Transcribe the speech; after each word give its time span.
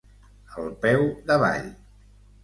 Al 0.61 0.71
peu 0.85 1.05
d'avall. 1.27 1.69